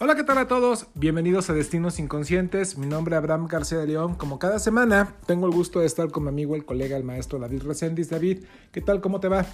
[0.00, 0.86] Hola, ¿qué tal a todos?
[0.94, 2.78] Bienvenidos a Destinos Inconscientes.
[2.78, 4.14] Mi nombre es Abraham García de León.
[4.14, 7.40] Como cada semana, tengo el gusto de estar con mi amigo, el colega, el maestro
[7.40, 8.08] David Reséndiz.
[8.08, 9.00] David, ¿qué tal?
[9.00, 9.44] ¿Cómo te va?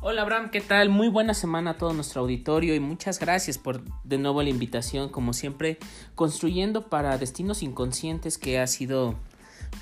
[0.00, 0.88] Hola Abraham, ¿qué tal?
[0.88, 5.10] Muy buena semana a todo nuestro auditorio y muchas gracias por de nuevo la invitación,
[5.10, 5.76] como siempre,
[6.14, 9.16] construyendo para Destinos Inconscientes, que ha sido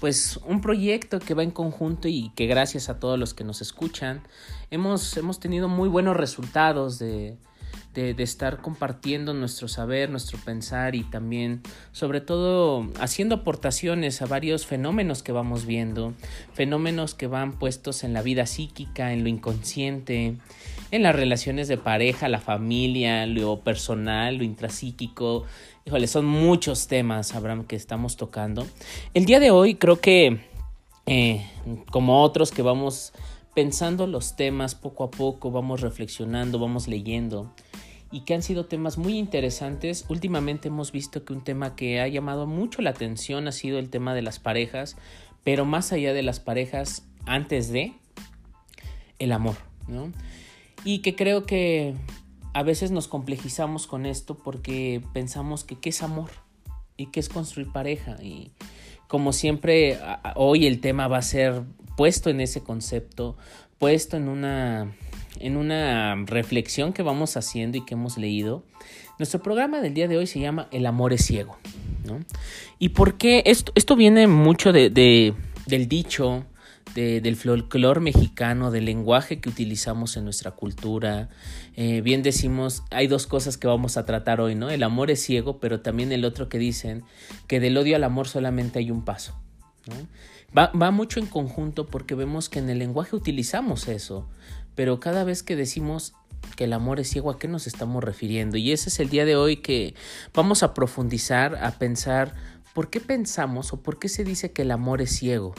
[0.00, 3.60] pues un proyecto que va en conjunto y que gracias a todos los que nos
[3.60, 4.22] escuchan
[4.72, 7.36] hemos, hemos tenido muy buenos resultados de,
[7.94, 14.66] de, estar compartiendo nuestro saber, nuestro pensar y también sobre todo haciendo aportaciones a varios
[14.66, 16.14] fenómenos que vamos viendo,
[16.54, 20.36] fenómenos que van puestos en la vida psíquica, en lo inconsciente,
[20.90, 25.44] en las relaciones de pareja, la familia, lo personal, lo intrapsíquico.
[25.84, 28.66] Híjole, son muchos temas, Abraham, que estamos tocando.
[29.12, 30.40] El día de hoy creo que,
[31.06, 31.46] eh,
[31.90, 33.12] como otros que vamos
[33.54, 37.52] pensando los temas poco a poco, vamos reflexionando, vamos leyendo
[38.12, 40.04] y que han sido temas muy interesantes.
[40.08, 43.88] Últimamente hemos visto que un tema que ha llamado mucho la atención ha sido el
[43.88, 44.96] tema de las parejas,
[45.42, 47.94] pero más allá de las parejas, antes de
[49.18, 49.56] el amor,
[49.88, 50.12] ¿no?
[50.84, 51.94] Y que creo que
[52.52, 56.30] a veces nos complejizamos con esto porque pensamos que qué es amor
[56.96, 58.52] y qué es construir pareja y
[59.08, 59.98] como siempre
[60.36, 61.62] hoy el tema va a ser
[61.96, 63.36] puesto en ese concepto,
[63.78, 64.92] puesto en una
[65.40, 68.64] en una reflexión que vamos haciendo y que hemos leído.
[69.18, 71.58] Nuestro programa del día de hoy se llama El amor es ciego.
[72.04, 72.20] ¿no?
[72.78, 73.42] ¿Y por qué?
[73.46, 76.44] Esto, viene mucho de, del dicho,
[76.94, 81.28] del folclore mexicano, del lenguaje que utilizamos en nuestra cultura.
[81.76, 84.70] Eh, bien decimos, hay dos cosas que vamos a tratar hoy, ¿no?
[84.70, 87.04] El amor es ciego, pero también el otro que dicen
[87.46, 89.34] que del odio al amor solamente hay un paso.
[90.54, 94.28] Va mucho en conjunto porque vemos que en el lenguaje utilizamos eso.
[94.74, 96.14] Pero cada vez que decimos
[96.56, 98.56] que el amor es ciego, ¿a qué nos estamos refiriendo?
[98.56, 99.94] Y ese es el día de hoy que
[100.34, 102.34] vamos a profundizar, a pensar
[102.74, 105.54] por qué pensamos o por qué se dice que el amor es ciego.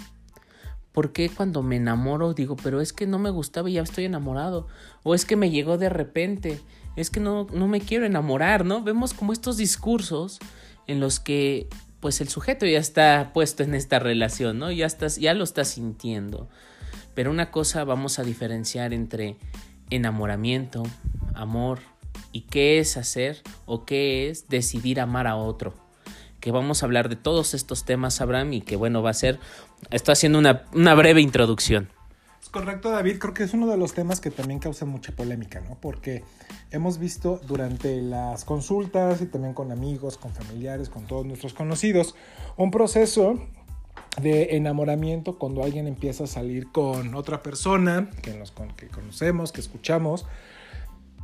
[0.91, 4.05] ¿Por qué cuando me enamoro digo, pero es que no me gustaba y ya estoy
[4.05, 4.67] enamorado?
[5.01, 6.59] O es que me llegó de repente,
[6.95, 8.83] es que no, no me quiero enamorar, ¿no?
[8.83, 10.39] Vemos como estos discursos
[10.85, 11.67] en los que
[11.99, 14.71] pues el sujeto ya está puesto en esta relación, ¿no?
[14.71, 16.49] Ya, estás, ya lo está sintiendo.
[17.13, 19.37] Pero una cosa vamos a diferenciar entre
[19.89, 20.83] enamoramiento,
[21.35, 21.79] amor
[22.31, 25.73] y qué es hacer o qué es decidir amar a otro.
[26.39, 29.39] Que vamos a hablar de todos estos temas, Abraham, y que bueno, va a ser,
[29.91, 31.89] estoy haciendo una, una breve introducción.
[32.41, 35.61] Es correcto, David, creo que es uno de los temas que también causa mucha polémica,
[35.61, 35.77] ¿no?
[35.79, 36.23] Porque
[36.71, 42.15] hemos visto durante las consultas y también con amigos, con familiares, con todos nuestros conocidos,
[42.57, 43.39] un proceso
[44.21, 49.61] de enamoramiento cuando alguien empieza a salir con otra persona que, nos, que conocemos, que
[49.61, 50.25] escuchamos,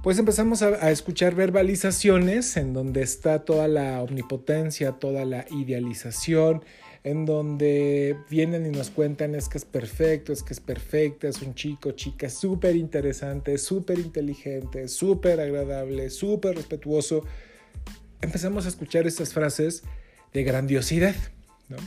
[0.01, 6.63] pues empezamos a, escuchar verbalizaciones en donde está toda la omnipotencia, toda la idealización,
[7.03, 11.41] en donde vienen y nos cuentan es que es perfecto, es que es perfecta, es
[11.41, 17.25] un chico, chica súper interesante, súper inteligente, súper agradable, súper respetuoso.
[18.21, 19.83] Empezamos a escuchar estas frases
[20.33, 21.15] de grandiosidad,
[21.67, 21.77] ¿no?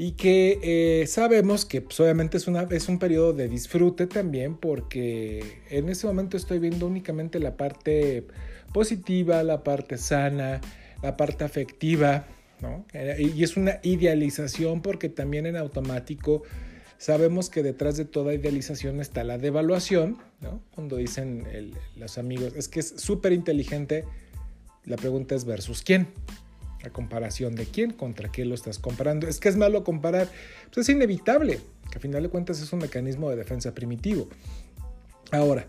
[0.00, 4.56] Y que eh, sabemos que pues, obviamente es, una, es un periodo de disfrute también
[4.56, 8.26] porque en ese momento estoy viendo únicamente la parte
[8.72, 10.62] positiva, la parte sana,
[11.02, 12.24] la parte afectiva,
[12.62, 12.86] ¿no?
[12.94, 16.44] Eh, y es una idealización porque también en automático
[16.96, 20.62] sabemos que detrás de toda idealización está la devaluación, ¿no?
[20.74, 21.44] Cuando dicen
[21.96, 24.06] los amigos, es que es súper inteligente,
[24.86, 26.08] la pregunta es versus quién,
[26.84, 29.26] a comparación de quién, contra qué lo estás comparando.
[29.26, 30.28] Es que es malo comparar,
[30.72, 31.60] pues es inevitable,
[31.90, 34.28] que a final de cuentas es un mecanismo de defensa primitivo.
[35.32, 35.66] Ahora,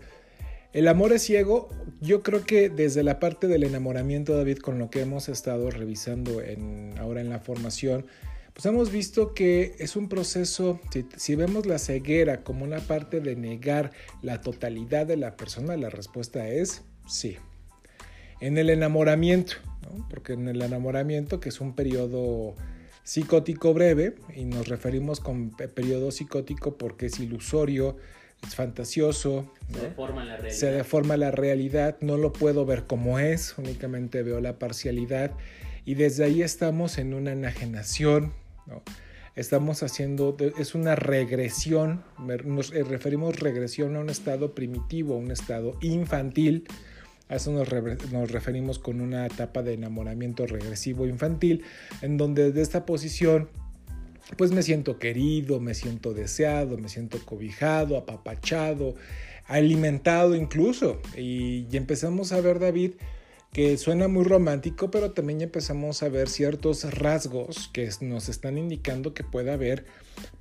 [0.72, 1.68] el amor es ciego,
[2.00, 6.40] yo creo que desde la parte del enamoramiento, David, con lo que hemos estado revisando
[6.40, 8.06] en, ahora en la formación,
[8.54, 13.20] pues hemos visto que es un proceso, si, si, vemos la ceguera como una parte
[13.20, 13.92] de negar
[14.22, 17.36] la totalidad de la persona, la respuesta es sí.
[18.40, 19.54] En el enamoramiento,
[20.08, 22.54] porque en el enamoramiento, que es un periodo
[23.04, 27.96] psicótico breve, y nos referimos con periodo psicótico porque es ilusorio,
[28.46, 30.58] es fantasioso, se, deforma la realidad.
[30.58, 35.32] se deforma la realidad, no lo puedo ver como es, únicamente veo la parcialidad,
[35.84, 38.32] y desde ahí estamos en una enajenación,
[39.34, 42.04] estamos haciendo, es una regresión,
[42.44, 46.66] nos referimos regresión a un estado primitivo, a un estado infantil,
[47.32, 47.68] a eso nos,
[48.30, 51.64] referimos con una etapa de enamoramiento regresivo infantil,
[52.02, 53.48] en donde desde esta posición
[54.36, 58.94] pues me siento querido, me siento deseado, me siento cobijado, apapachado,
[59.46, 61.00] alimentado incluso.
[61.16, 62.92] Y, empezamos a ver, David,
[63.52, 69.12] que suena muy romántico, pero también empezamos a ver ciertos rasgos que nos están indicando
[69.12, 69.86] que puede haber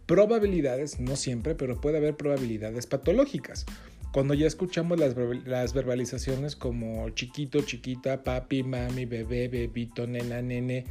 [0.05, 3.65] probabilidades, no siempre, pero puede haber probabilidades patológicas.
[4.11, 10.83] Cuando ya escuchamos las, verbalizaciones como chiquito, chiquita, papi, mami, bebé, bebito, nena, nene,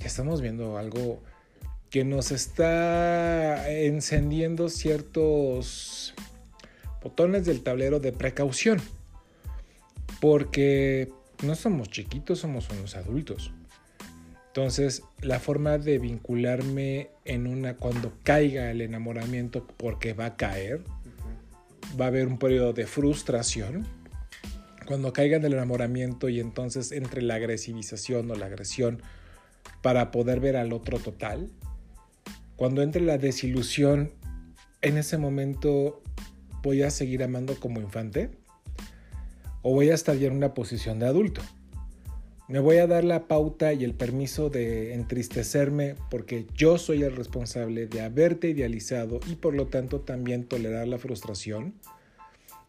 [0.00, 1.22] estamos viendo algo
[1.88, 6.14] que nos está encendiendo ciertos
[7.00, 8.80] botones del tablero de precaución.
[10.20, 11.12] Porque
[11.44, 13.52] no somos chiquitos, somos unos adultos.
[14.48, 20.82] Entonces, la forma de vincularme en una cuando caiga el enamoramiento porque va a caer,
[21.98, 23.86] va a haber un periodo de frustración.
[24.86, 29.02] Cuando caiga en el enamoramiento y entonces entre la agresivización o la agresión
[29.82, 31.50] para poder ver al otro total,
[32.56, 34.12] cuando entre la desilusión,
[34.82, 36.02] en ese momento
[36.62, 38.30] voy a seguir amando como infante
[39.62, 41.42] o voy a estar ya en una posición de adulto.
[42.48, 47.16] Me voy a dar la pauta y el permiso de entristecerme porque yo soy el
[47.16, 51.74] responsable de haberte idealizado y por lo tanto también tolerar la frustración,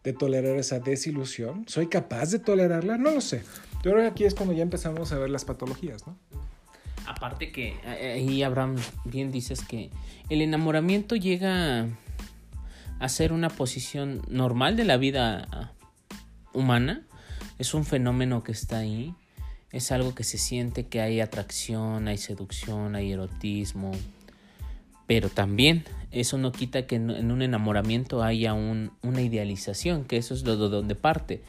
[0.02, 1.64] de tolerar esa desilusión.
[1.68, 2.98] ¿Soy capaz de tolerarla?
[2.98, 3.42] No lo sé.
[3.84, 6.18] Pero aquí es cuando ya empezamos a ver las patologías, ¿no?
[7.06, 9.90] Aparte que ahí Abraham bien dices que
[10.28, 11.86] el enamoramiento llega
[12.98, 15.72] a ser una posición normal de la vida
[16.52, 17.06] humana.
[17.58, 19.14] Es un fenómeno que está ahí.
[19.70, 23.92] Es algo que se siente que hay atracción, hay seducción, hay erotismo.
[25.06, 30.44] Pero también eso no quita que en un enamoramiento haya una idealización, que eso es
[30.44, 31.42] lo de donde parte.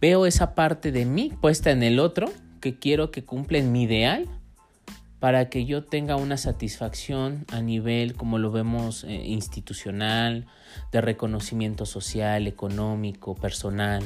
[0.00, 4.28] Veo esa parte de mí puesta en el otro, que quiero que cumpla mi ideal
[5.18, 10.46] para que yo tenga una satisfacción a nivel, como lo vemos, eh, institucional,
[10.92, 14.02] de reconocimiento social, económico, personal.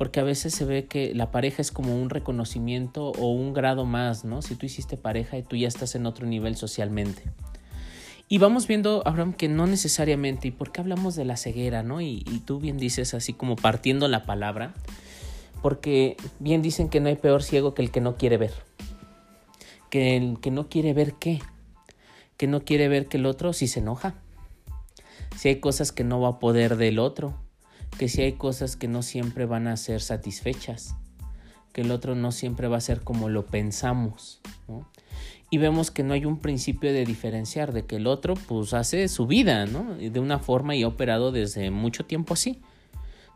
[0.00, 3.84] Porque a veces se ve que la pareja es como un reconocimiento o un grado
[3.84, 4.40] más, ¿no?
[4.40, 7.24] Si tú hiciste pareja y tú ya estás en otro nivel socialmente.
[8.26, 12.00] Y vamos viendo, Abraham, que no necesariamente, ¿y por qué hablamos de la ceguera, no?
[12.00, 14.72] Y, y tú bien dices así como partiendo la palabra,
[15.60, 18.52] porque bien dicen que no hay peor ciego que el que no quiere ver
[19.90, 21.42] que el que no quiere ver qué,
[22.36, 24.14] que no quiere ver que el otro sí se enoja,
[25.36, 27.34] si hay cosas que no va a poder del otro,
[28.00, 30.96] que si hay cosas que no siempre van a ser satisfechas,
[31.74, 34.40] que el otro no siempre va a ser como lo pensamos,
[35.50, 39.06] Y vemos que no hay un principio de diferenciar, de que el otro pues hace
[39.08, 39.96] su vida, ¿no?
[39.96, 42.62] De una forma y ha operado desde mucho tiempo así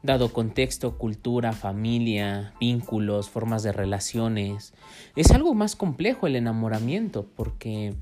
[0.02, 4.72] dado contexto, cultura, familia, vínculos, formas de relaciones.
[5.14, 7.94] Es algo más complejo el enamoramiento porque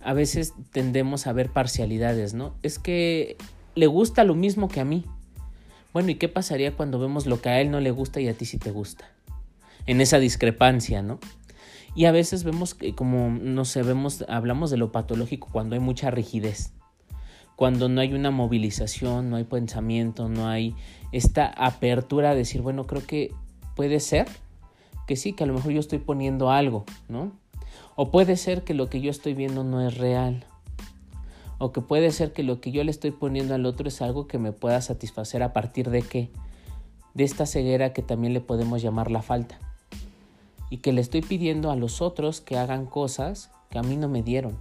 [0.00, 2.54] a veces tendemos a ver parcialidades, ¿no?
[2.62, 3.36] Es que
[3.74, 5.04] le gusta lo mismo que a mí.
[5.98, 8.32] Bueno, ¿y qué pasaría cuando vemos lo que a él no le gusta y a
[8.34, 9.10] ti sí te gusta?
[9.84, 11.18] En esa discrepancia, ¿no?
[11.96, 15.80] Y a veces vemos que como, no sé, vemos, hablamos de lo patológico cuando hay
[15.80, 16.70] mucha rigidez
[17.56, 20.76] cuando no hay una movilización, no hay pensamiento, no hay
[21.10, 23.34] esta apertura a decir, bueno, creo que
[23.74, 24.28] puede ser
[25.08, 27.32] que sí, que a lo mejor yo estoy poniendo algo, ¿no?
[27.96, 30.46] O puede ser que lo que yo estoy viendo no es real.
[31.58, 34.26] O que puede ser que lo que yo le estoy poniendo al otro es algo
[34.26, 36.30] que me pueda satisfacer a partir de qué?
[37.14, 39.58] De esta ceguera que también le podemos llamar la falta.
[40.70, 44.08] Y que le estoy pidiendo a los otros que hagan cosas que a mí no
[44.08, 44.58] me dieron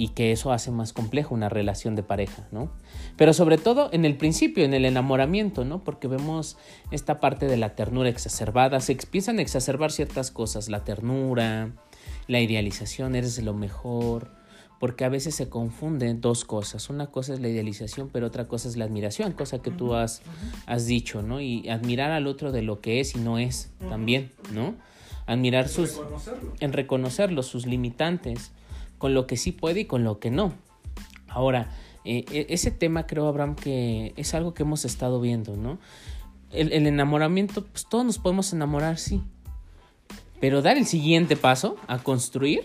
[0.00, 2.70] y que eso hace más complejo una relación de pareja, ¿no?
[3.18, 5.84] Pero sobre todo en el principio, en el enamoramiento, ¿no?
[5.84, 6.56] Porque vemos
[6.90, 11.72] esta parte de la ternura exacerbada, se empiezan a exacerbar ciertas cosas, la ternura,
[12.28, 14.30] la idealización, eres lo mejor,
[14.80, 16.88] porque a veces se confunden dos cosas.
[16.88, 20.22] Una cosa es la idealización, pero otra cosa es la admiración, cosa que tú has,
[20.64, 21.40] has dicho, ¿no?
[21.40, 24.74] Y admirar al otro de lo que es y no es también, ¿no?
[25.26, 26.00] Admirar sus...
[26.60, 28.52] En reconocerlo, sus limitantes
[28.96, 30.54] con lo que sí puede y con lo que no.
[31.28, 31.70] Ahora,
[32.06, 35.78] eh, e, ese tema creo, Abraham, que es algo que hemos estado viendo, ¿no?
[36.52, 39.22] El, enamoramiento, pues todos nos podemos enamorar, sí.
[40.40, 42.64] Pero dar el siguiente paso a construir,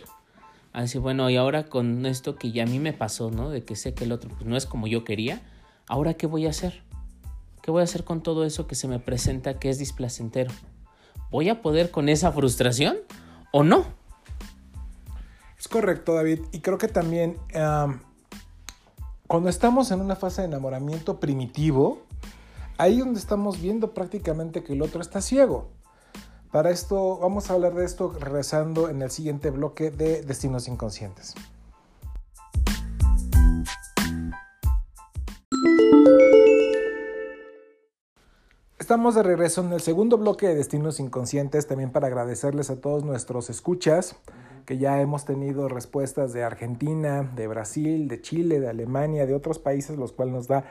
[0.75, 3.49] a decir, bueno, y ahora con esto que ya a mí me pasó, ¿no?
[3.49, 5.41] De que sé que el otro pues, no es como yo quería,
[5.87, 6.83] ahora qué voy a hacer?
[7.61, 10.51] ¿Qué voy a hacer con todo eso que se me presenta que es displacentero?
[11.31, 12.97] ¿Voy a poder con esa frustración
[13.53, 13.85] o no?
[15.57, 16.41] Es correcto, David.
[16.51, 17.37] Y creo que también
[19.27, 22.03] cuando estamos en una fase de enamoramiento primitivo,
[22.77, 25.71] ahí donde estamos viendo prácticamente que el otro está ciego.
[26.55, 31.35] Para esto, vamos a hablar de esto regresando en el siguiente bloque de Destinos Inconscientes.
[38.79, 43.03] Estamos de regreso en el segundo bloque de Destinos Inconscientes, también para agradecerles a todos
[43.03, 44.15] nuestros escuchas,
[44.65, 49.59] que ya hemos tenido respuestas de Argentina, de Brasil, de Chile, de Alemania, de otros
[49.59, 50.63] países, los cuales nos da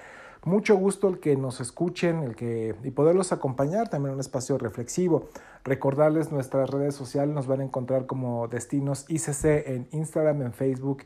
[0.44, 4.58] mucho gusto el que nos escuchen el que, y poderlos acompañar también en un espacio
[4.58, 5.28] reflexivo.
[5.64, 11.04] Recordarles nuestras redes sociales, nos van a encontrar como Destinos ICC en Instagram, en Facebook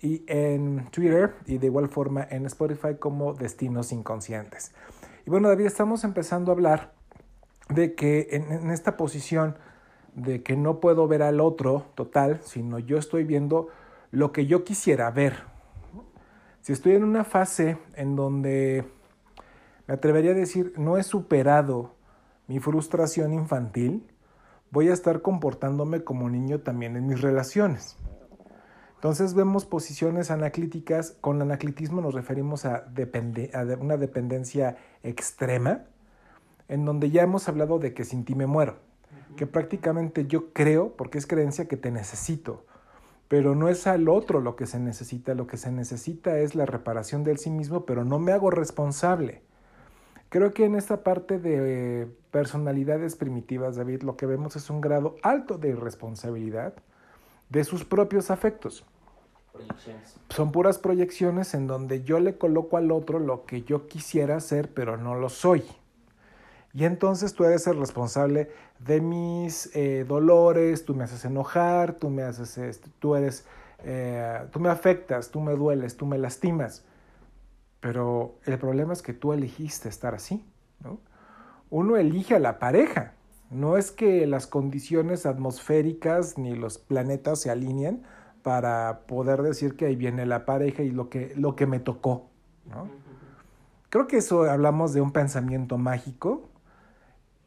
[0.00, 4.72] y en Twitter, y de igual forma en Spotify como Destinos Inconscientes.
[5.26, 6.92] Y bueno, David, estamos empezando a hablar
[7.68, 9.56] de que en, esta posición
[10.14, 13.68] de que no puedo ver al otro total, sino yo estoy viendo
[14.10, 15.49] lo que yo quisiera ver.
[16.60, 18.84] Si estoy en una fase en donde
[19.86, 21.94] me atrevería a decir no he superado
[22.48, 24.06] mi frustración infantil,
[24.70, 27.96] voy a estar comportándome como niño también en mis relaciones.
[28.96, 35.84] Entonces vemos posiciones anaclíticas, con anaclitismo nos referimos a, a una dependencia extrema,
[36.68, 38.76] en donde ya hemos hablado de que sin ti me muero,
[39.36, 42.66] que prácticamente yo creo, porque es creencia que te necesito,
[43.30, 46.66] pero no es al otro lo que se necesita, lo que se necesita es la
[46.66, 49.40] reparación de él sí mismo, pero no me hago responsable.
[50.30, 55.14] Creo que en esta parte de personalidades primitivas, David, lo que vemos es un grado
[55.22, 56.74] alto de irresponsabilidad
[57.50, 58.84] de sus propios afectos.
[60.30, 64.74] Son puras proyecciones en donde yo le coloco al otro lo que yo quisiera hacer,
[64.74, 65.62] pero no lo soy.
[66.72, 72.10] Y entonces tú eres el responsable de mis eh, dolores, tú me haces enojar, tú
[72.10, 73.44] me haces, tú eres,
[73.82, 76.84] eh, tú me afectas, tú me dueles, tú me lastimas.
[77.80, 80.44] Pero el problema es que tú elegiste estar así.
[81.70, 83.14] Uno elige a la pareja.
[83.50, 88.02] No es que las condiciones atmosféricas ni los planetas se alineen
[88.42, 92.28] para poder decir que ahí viene la pareja y lo que, lo que me tocó.
[93.88, 96.49] Creo que eso hablamos de un pensamiento mágico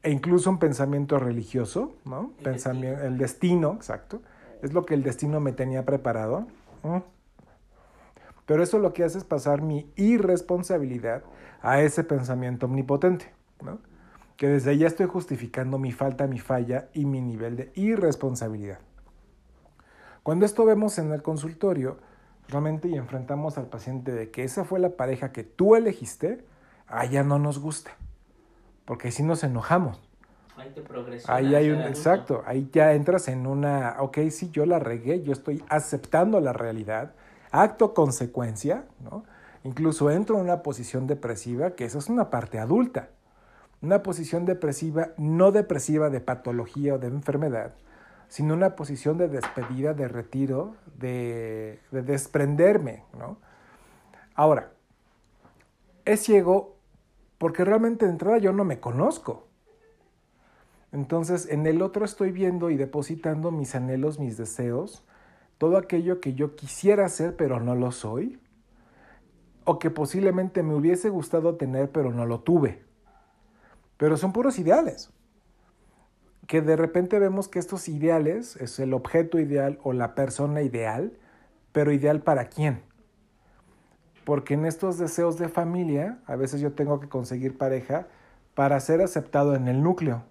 [0.03, 2.33] e incluso un pensamiento religioso, ¿no?
[2.37, 3.13] El, pensamiento, destino.
[3.13, 4.21] el destino, exacto.
[4.61, 6.45] Es lo que el destino me tenía preparado.
[8.45, 11.23] Pero eso lo que hace es pasar mi irresponsabilidad
[11.61, 13.31] a ese pensamiento omnipotente,
[13.61, 13.79] ¿no?
[14.35, 18.79] que desde ya estoy justificando mi falta, mi falla y mi nivel de irresponsabilidad.
[20.23, 21.97] Cuando esto vemos en el consultorio,
[22.49, 26.43] realmente y enfrentamos al paciente de que esa fue la pareja que tú elegiste,
[26.87, 27.91] allá no nos gusta,
[28.85, 30.01] porque si nos enojamos.
[30.55, 30.83] Ahí te
[31.31, 35.33] Ahí hay un, exacto, ahí ya entras en una, ok, sí, yo la regué, yo
[35.33, 37.13] estoy aceptando la realidad,
[37.51, 39.23] acto consecuencia, ¿no?
[39.63, 43.09] Incluso entro en una posición depresiva, que eso es una parte adulta.
[43.81, 47.73] Una posición depresiva, no depresiva de patología o de enfermedad,
[48.27, 53.03] sino una posición de despedida, de retiro, de, de desprenderme.
[53.17, 53.37] ¿no?
[54.35, 54.71] Ahora,
[56.05, 56.75] es ciego
[57.43, 59.49] porque realmente de entrada yo no me conozco.
[60.93, 65.03] Entonces en el otro estoy viendo y depositando mis anhelos, mis deseos,
[65.57, 68.39] todo aquello que yo quisiera hacer pero no lo soy,
[69.65, 72.81] o que posiblemente me hubiese gustado tener pero no lo tuve.
[73.97, 75.11] Pero son puros ideales.
[76.47, 81.19] Que de repente vemos que estos ideales es el objeto ideal o la persona ideal,
[81.73, 82.83] pero ideal para quién.
[84.25, 88.07] Porque en estos deseos de familia, a veces yo tengo que conseguir pareja
[88.55, 90.23] para ser aceptado en el núcleo.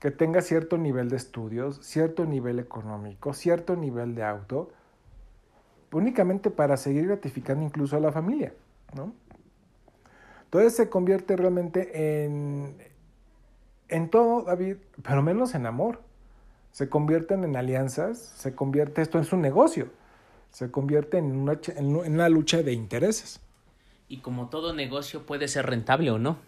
[0.00, 4.70] Que tenga cierto nivel de estudios, cierto nivel económico, cierto nivel de auto,
[5.92, 8.52] únicamente para seguir gratificando incluso a la familia,
[8.94, 9.12] ¿no?
[10.44, 12.76] Entonces se convierte realmente en,
[13.88, 16.00] en todo, David, pero menos en amor.
[16.72, 19.88] Se convierten en alianzas, se convierte esto en su negocio,
[20.50, 23.40] se convierte en una, en una lucha de intereses.
[24.08, 26.38] Y como todo negocio puede ser rentable o no,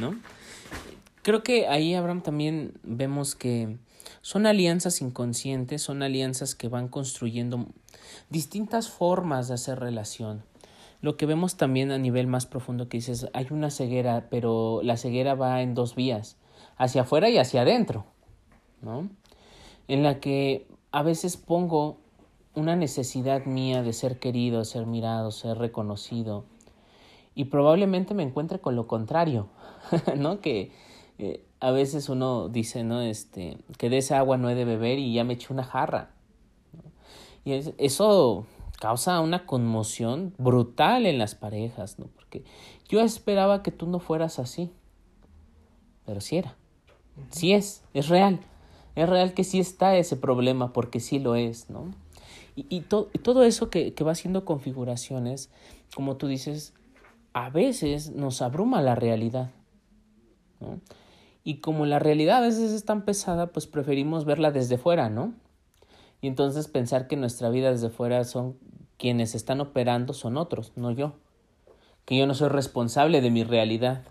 [0.00, 0.18] ¿no?
[1.22, 3.76] Creo que ahí, Abraham, también vemos que
[4.22, 7.66] son alianzas inconscientes, son alianzas que van construyendo
[8.30, 10.42] distintas formas de hacer relación
[11.00, 14.96] lo que vemos también a nivel más profundo que dices, hay una ceguera, pero la
[14.96, 16.36] ceguera va en dos vías,
[16.76, 18.04] hacia afuera y hacia adentro,
[18.82, 19.08] ¿no?
[19.86, 21.98] En la que a veces pongo
[22.54, 26.44] una necesidad mía de ser querido, ser mirado, ser reconocido,
[27.38, 29.46] y probablemente me encuentre con lo contrario,
[30.16, 30.40] ¿no?
[30.40, 30.72] Que
[31.18, 33.00] eh, a veces uno dice, ¿no?
[33.00, 36.10] Este, que de esa agua no he de beber y ya me eché una jarra.
[37.44, 38.44] Y eso
[38.80, 42.06] causa una conmoción brutal en las parejas, ¿no?
[42.06, 42.44] Porque
[42.88, 44.72] yo esperaba que tú no fueras así,
[46.04, 46.56] pero sí era,
[47.30, 48.40] sí es, es real,
[48.96, 51.86] es real que sí está ese problema porque sí lo es, ¿no?
[52.68, 55.50] Y, todo eso que, va haciendo configuraciones,
[55.94, 56.74] como tú dices,
[57.32, 59.50] a veces nos abruma la realidad.
[61.44, 65.34] Y como la realidad a veces es tan pesada, pues preferimos verla desde fuera, ¿no?
[66.20, 68.56] Y entonces pensar que nuestra vida desde fuera son
[68.96, 71.12] quienes están operando son otros, no yo.
[72.04, 74.02] Que yo no soy responsable de mi realidad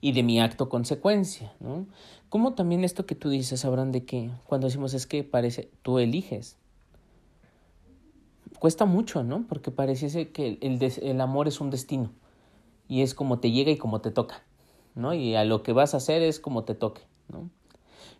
[0.00, 1.86] y de mi acto consecuencia, ¿no?
[2.28, 5.98] Como también esto que tú dices, sabrán de que cuando decimos es que parece, tú
[5.98, 6.56] eliges.
[8.64, 9.44] Cuesta mucho, ¿no?
[9.46, 12.12] Porque pareciese que el, el amor es un destino
[12.88, 14.42] y es como te llega y como te toca,
[14.94, 15.12] ¿no?
[15.12, 17.50] Y a lo que vas a hacer es como te toque, ¿no?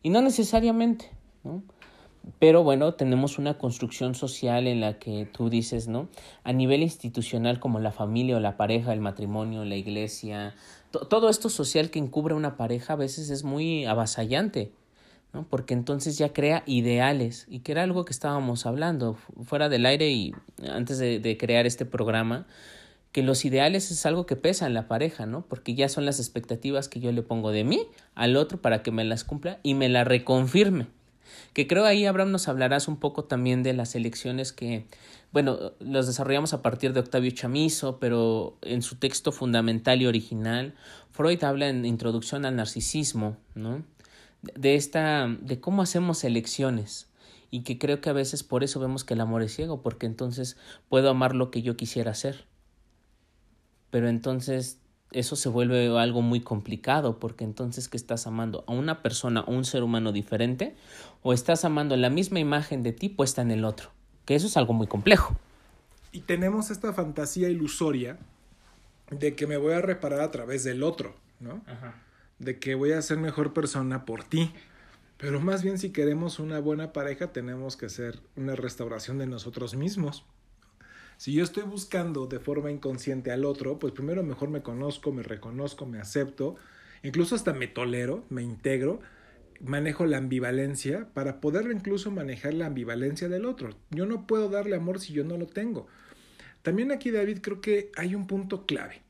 [0.03, 1.11] Y no necesariamente,
[1.45, 1.63] ¿no?
[2.41, 6.09] Pero bueno, tenemos una construcción social en la que tú dices, ¿no?
[6.43, 10.55] A nivel institucional como la familia o la pareja, el matrimonio, la iglesia,
[11.09, 14.75] todo esto social que encubre una pareja a veces es muy avasallante,
[15.35, 15.47] ¿no?
[15.49, 20.11] Porque entonces ya crea ideales y que era algo que estábamos hablando fuera del aire
[20.11, 20.33] y
[20.71, 22.47] antes de, crear este programa,
[23.13, 25.45] que los ideales es algo que pesa en la pareja, ¿no?
[25.47, 28.93] Porque ya son las expectativas que yo le pongo de mí al otro para que
[28.93, 30.87] me las cumpla y me la reconfirme,
[31.53, 34.87] que creo ahí, Abraham, nos hablarás un poco también de las elecciones que,
[35.33, 40.75] bueno, los desarrollamos a partir de Octavio Chamizo, pero en su texto fundamental y original,
[41.13, 43.85] Freud habla en Introducción al Narcisismo, ¿no?
[44.55, 47.09] De esta, de cómo hacemos elecciones
[47.51, 50.07] y que creo que a veces por eso vemos que el amor es ciego, porque
[50.07, 50.57] entonces
[50.89, 52.47] puedo amar lo que yo quisiera hacer.
[53.91, 54.81] Pero entonces
[55.13, 59.53] eso se vuelve algo muy complicado porque entonces que estás amando a una persona o
[59.53, 60.75] un ser humano diferente
[61.23, 63.91] o estás amando la misma imagen de ti puesta en el otro,
[64.25, 65.37] que eso es algo muy complejo.
[66.11, 68.19] Y tenemos esta fantasía ilusoria
[69.11, 71.63] de que me voy a reparar a través del otro, ¿no?
[72.45, 74.53] De que voy a ser mejor persona por ti.
[75.17, 79.75] Pero más bien si queremos una buena pareja tenemos que hacer una restauración de nosotros
[79.75, 80.27] mismos.
[81.17, 85.23] Si yo estoy buscando de forma inconsciente al otro, pues primero mejor me conozco, me
[85.23, 86.57] reconozco, me acepto,
[87.03, 89.01] incluso hasta me tolero, me integro,
[89.61, 93.71] manejo la ambivalencia para poder incluso manejar la ambivalencia del otro.
[93.91, 95.87] Yo no puedo darle amor si yo no lo tengo.
[96.61, 99.01] También aquí, David, creo que hay un punto clave.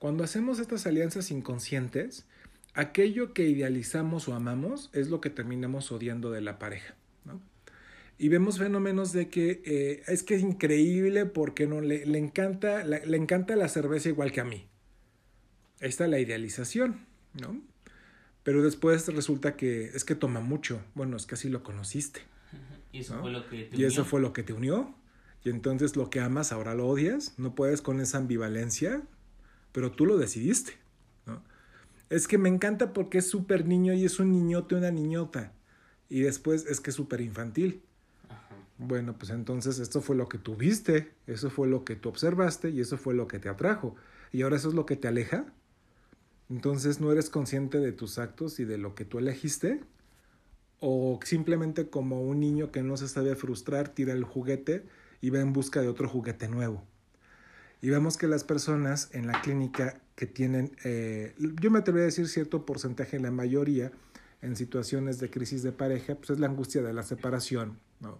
[0.00, 2.26] Cuando hacemos estas alianzas inconscientes,
[2.74, 6.94] aquello que idealizamos o amamos es lo que terminamos odiando de la pareja
[8.20, 12.84] y vemos fenómenos de que eh, es que es increíble porque no le, le encanta
[12.84, 14.68] la, le encanta la cerveza igual que a mí.
[15.80, 17.58] Ahí está la idealización, ¿no?
[18.42, 20.82] Pero después resulta que es que toma mucho.
[20.94, 22.20] Bueno, es que así lo conociste.
[22.92, 23.80] Y eso fue lo que te unió.
[23.80, 24.94] Y eso fue lo que te unió.
[25.42, 27.38] Y entonces lo que amas ahora lo odias.
[27.38, 29.00] No puedes con esa ambivalencia,
[29.72, 30.74] pero tú lo decidiste.
[32.10, 35.52] Es que me encanta porque es súper niño y es un niñote, una niñota.
[36.08, 37.82] Y después es que es súper infantil.
[38.78, 42.70] Bueno, pues entonces esto fue lo que tú viste, eso fue lo que tú observaste
[42.70, 43.94] y eso fue lo que te atrajo.
[44.32, 45.46] Y ahora eso es lo que te aleja.
[46.48, 49.80] Entonces no eres consciente de tus actos y de lo que tú elegiste.
[50.80, 54.84] O simplemente como un niño que no se sabe frustrar, tira el juguete
[55.20, 56.82] y va en busca de otro juguete nuevo.
[57.82, 62.06] Y vemos que las personas en la clínica que tienen, eh, yo me atrevería a
[62.06, 63.90] decir cierto porcentaje, la mayoría,
[64.42, 68.18] en situaciones de crisis de pareja, pues es la angustia de la separación, ¿no?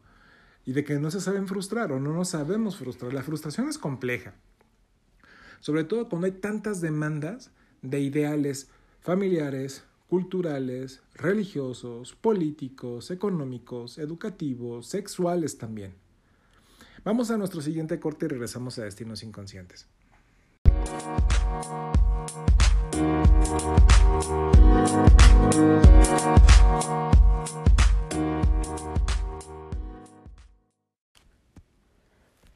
[0.64, 3.12] y de que no se saben frustrar o no nos sabemos frustrar.
[3.12, 4.34] La frustración es compleja,
[5.60, 7.50] sobre todo cuando hay tantas demandas
[7.82, 8.68] de ideales
[9.00, 15.94] familiares, culturales, religiosos, políticos, económicos, educativos, sexuales también.
[17.02, 19.86] Vamos a nuestro siguiente corte y regresamos a Destinos Inconscientes.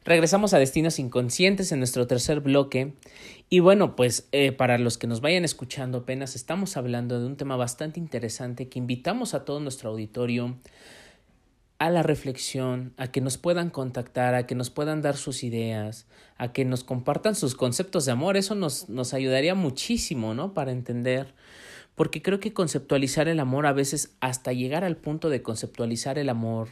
[0.05, 2.93] Regresamos a Destinos Inconscientes en nuestro tercer bloque.
[3.49, 7.39] Y bueno, pues eh, para los que nos vayan escuchando apenas, estamos hablando de un
[7.39, 10.59] tema bastante interesante que invitamos a todo nuestro auditorio
[11.79, 16.07] a la reflexión, a que nos puedan contactar, a que nos puedan dar sus ideas,
[16.39, 18.37] a que nos compartan sus conceptos de amor.
[18.37, 20.55] Eso nos, nos ayudaría muchísimo, ¿no?
[20.55, 21.35] Para entender.
[21.95, 26.29] Porque creo que conceptualizar el amor a veces, hasta llegar al punto de conceptualizar el
[26.29, 26.69] amor,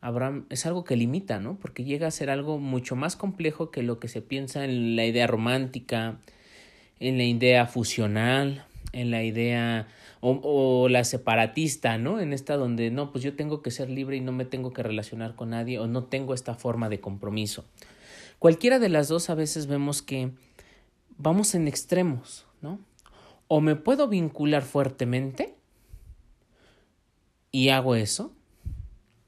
[0.00, 1.58] Abraham es algo que limita, ¿no?
[1.58, 5.04] Porque llega a ser algo mucho más complejo que lo que se piensa en la
[5.04, 6.18] idea romántica,
[7.00, 9.88] en la idea fusional, en la idea
[10.20, 12.20] o, o, la separatista, ¿no?
[12.20, 14.82] En esta donde no, pues yo tengo que ser libre y no me tengo que
[14.82, 17.64] relacionar con nadie o no tengo esta forma de compromiso.
[18.38, 20.32] Cualquiera de las dos a veces vemos que
[21.18, 22.78] vamos en extremos, ¿no?
[23.48, 25.54] O me puedo vincular fuertemente
[27.50, 28.32] y hago eso,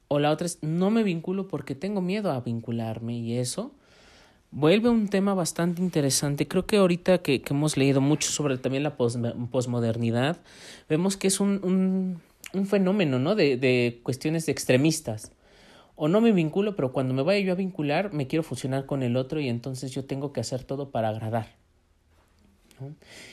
[0.08, 3.72] o la otra es, no me vinculo porque tengo miedo a vincularme y eso
[4.50, 6.48] vuelve un tema bastante interesante.
[6.48, 10.38] Creo que ahorita que, hemos leído mucho sobre también la posmodernidad,
[10.88, 12.20] vemos que es un, un,
[12.52, 13.34] un fenómeno, ¿no?
[13.34, 15.32] De, de cuestiones extremistas.
[15.96, 19.02] O no me vinculo, pero cuando me vaya yo a vincular, me quiero fusionar con
[19.02, 21.58] el otro y entonces yo tengo que hacer todo para agradar.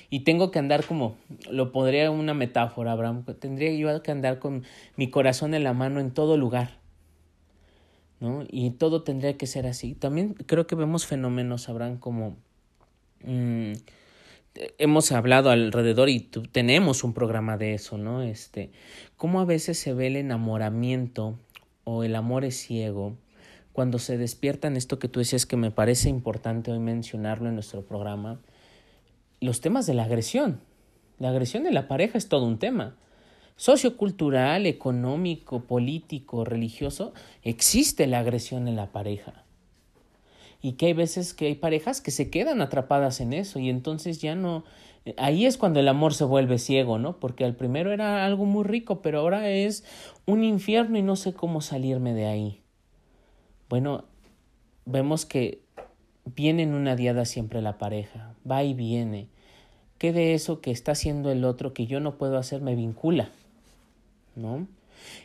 [0.09, 1.15] Y tengo que andar como,
[1.51, 4.63] lo podría una metáfora, Abraham, tendría yo que andar con
[4.95, 6.79] mi corazón en la mano en todo lugar.
[8.19, 8.43] ¿No?
[8.49, 9.93] Y todo tendría que ser así.
[9.93, 12.37] También creo que vemos fenómenos, Abraham, como
[13.23, 13.73] mm,
[14.77, 18.21] hemos hablado alrededor y tenemos un programa de eso, ¿no?
[18.21, 18.71] Este,
[19.17, 21.37] cómo a veces se ve el enamoramiento
[21.83, 23.17] o el amor es ciego
[23.75, 27.85] cuando se despiertan esto que tú decías que me parece importante hoy mencionarlo en nuestro
[27.85, 28.39] programa,
[29.41, 30.61] los temas de la agresión.
[31.19, 32.95] La agresión de la pareja es todo un tema.
[33.57, 39.43] Sociocultural, económico, político, religioso, existe la agresión en la pareja.
[40.61, 44.21] Y que hay veces que hay parejas que se quedan atrapadas en eso y entonces
[44.21, 44.63] ya no...
[45.17, 47.17] Ahí es cuando el amor se vuelve ciego, ¿no?
[47.19, 49.85] Porque al primero era algo muy rico, pero ahora es
[50.25, 52.61] un infierno y no sé cómo salirme de ahí.
[53.69, 54.05] Bueno,
[54.85, 55.61] vemos que
[56.25, 59.27] viene en una diada siempre la pareja, va y viene.
[59.99, 63.29] ¿Qué de eso que está haciendo el otro que yo no puedo hacer me vincula?
[64.35, 64.67] ¿No?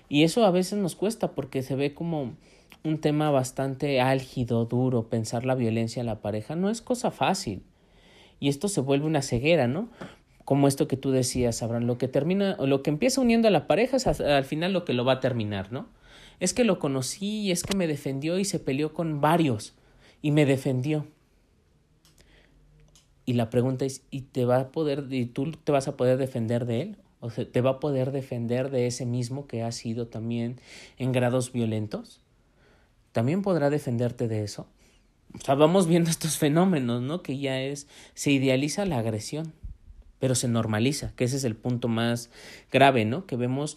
[0.08, 2.34] Y eso a veces nos cuesta porque se ve como
[2.82, 7.62] un tema bastante álgido, duro, pensar la violencia en la pareja no es cosa fácil.
[8.38, 9.88] Y esto se vuelve una ceguera, ¿no?
[10.44, 13.66] Como esto que tú decías, Abraham, lo que termina, lo que empieza uniendo a la
[13.66, 15.88] pareja es al final lo que lo va a terminar, ¿no?
[16.40, 19.74] Es que lo conocí y es que me defendió y se peleó con varios
[20.22, 21.06] y me defendió.
[23.26, 26.16] Y la pregunta es, ¿y te va a poder, y tú te vas a poder
[26.16, 26.96] defender de él?
[27.20, 30.60] O sea, ¿te va a poder defender de ese mismo que ha sido también
[30.96, 32.20] en grados violentos?
[33.12, 34.66] ¿También podrá defenderte de eso?
[35.34, 37.22] O sea, vamos viendo estos fenómenos, ¿no?
[37.22, 39.52] Que ya es, se idealiza la agresión,
[40.18, 42.30] pero se normaliza, que ese es el punto más
[42.72, 43.26] grave, ¿no?
[43.26, 43.76] Que vemos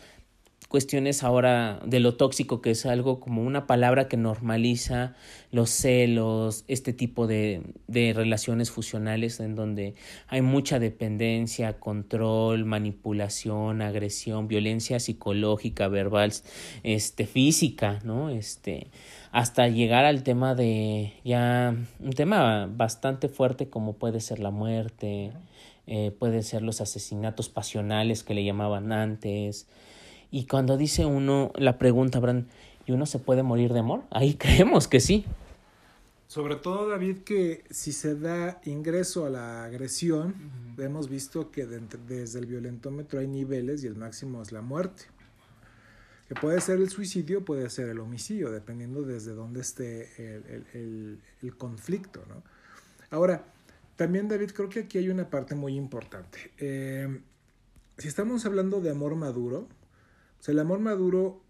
[0.73, 5.13] cuestiones ahora de lo tóxico, que es algo como una palabra que normaliza
[5.51, 9.93] los celos, este tipo de, de relaciones fusionales en donde
[10.27, 16.33] hay mucha dependencia, control, manipulación, agresión, violencia psicológica, verbal,
[16.81, 18.31] este, física, ¿no?
[18.31, 18.87] Este,
[19.31, 25.33] hasta llegar al tema de ya un tema bastante fuerte como puede ser la muerte,
[25.85, 29.67] eh, puede ser los asesinatos pasionales que le llamaban antes,
[30.33, 32.47] y cuando dice uno, la pregunta, Abraham,
[32.87, 34.01] ¿y uno se puede morir de amor?
[34.09, 35.25] Ahí creemos que sí.
[36.25, 40.33] Sobre todo, David, que si se da ingreso a la agresión,
[40.79, 45.03] hemos visto que desde el violentómetro hay niveles y el máximo es la muerte.
[46.27, 51.57] Que puede ser el suicidio, puede ser el homicidio, dependiendo desde dónde esté el, el
[51.57, 52.23] conflicto.
[52.27, 52.41] ¿no?
[53.11, 53.45] Ahora,
[53.95, 56.51] también, David, creo que aquí hay una parte muy importante.
[56.57, 57.21] Eh,
[57.99, 59.67] si estamos hablando de amor maduro,
[60.51, 61.41] el amor maduro,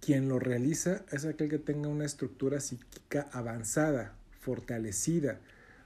[0.00, 5.40] quien lo realiza es aquel que tenga una estructura psíquica avanzada, fortalecida,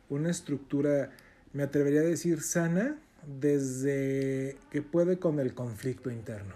[0.08, 1.10] una estructura,
[1.52, 6.54] me atrevería a decir, sana, desde que puede con el conflicto interno.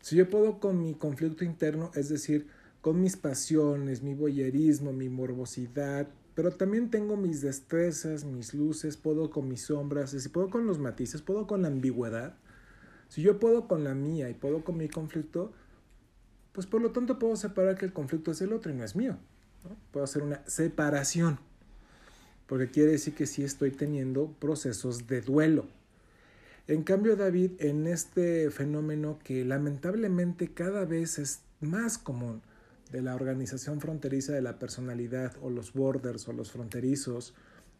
[0.00, 2.46] Si yo puedo con mi conflicto interno, es decir,
[2.80, 9.30] con mis pasiones, mi boyerismo, mi morbosidad, pero también tengo mis destrezas, mis luces, puedo
[9.30, 12.36] con mis sombras, si puedo con los matices, puedo con la ambigüedad,
[13.16, 15.50] si yo puedo con la mía y puedo con mi conflicto,
[16.52, 18.94] pues por lo tanto puedo separar que el conflicto es el otro y no es
[18.94, 19.16] mío.
[19.90, 21.38] Puedo hacer una separación,
[22.46, 25.64] porque quiere decir que sí estoy teniendo procesos de duelo.
[26.66, 32.42] En cambio, David, en este fenómeno que lamentablemente cada vez es más común
[32.92, 37.32] de la organización fronteriza de la personalidad o los borders o los fronterizos,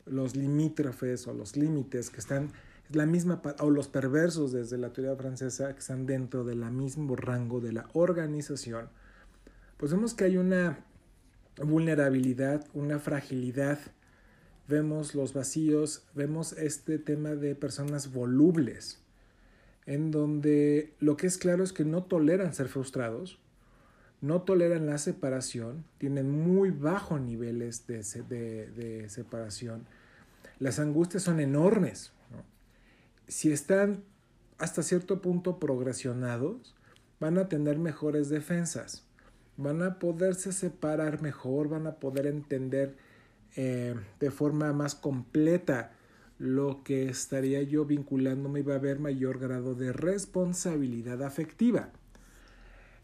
[0.06, 2.52] los limítrofes o los límites que están
[2.90, 7.60] la misma, o los perversos desde la teoría francesa que están dentro del mismo rango
[7.60, 8.88] de la organización,
[9.76, 10.84] pues vemos que hay una
[11.62, 13.78] vulnerabilidad, una fragilidad,
[14.68, 19.00] vemos los vacíos, vemos este tema de personas volubles,
[19.86, 23.38] en donde lo que es claro es que no toleran ser frustrados,
[24.20, 29.86] no toleran la separación, tienen muy bajos niveles de, de, de separación,
[30.58, 32.12] las angustias son enormes,
[33.28, 34.04] si están
[34.58, 36.74] hasta cierto punto progresionados,
[37.20, 39.04] van a tener mejores defensas,
[39.56, 42.96] van a poderse separar mejor, van a poder entender
[43.56, 45.92] eh, de forma más completa
[46.38, 51.90] lo que estaría yo vinculándome y va a haber mayor grado de responsabilidad afectiva.